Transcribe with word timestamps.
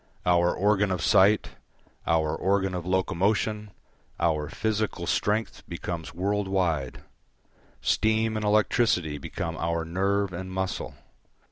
Our 0.25 0.51
organ 0.51 0.89
of 0.89 1.03
sight, 1.03 1.51
our 2.07 2.35
organ 2.35 2.73
of 2.73 2.87
locomotion, 2.87 3.69
our 4.19 4.49
physical 4.49 5.05
strength 5.05 5.61
becomes 5.69 6.11
world 6.11 6.47
wide; 6.47 7.03
steam 7.81 8.35
and 8.35 8.43
electricity 8.43 9.19
become 9.19 9.55
our 9.57 9.85
nerve 9.85 10.33
and 10.33 10.51
muscle. 10.51 10.95